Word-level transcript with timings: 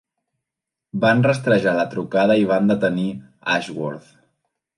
Van 1.03 1.21
rastrejar 1.27 1.73
la 1.81 1.85
trucada 1.91 2.39
i 2.45 2.49
van 2.53 2.73
detenir 2.73 3.07
Ashworth. 3.59 4.11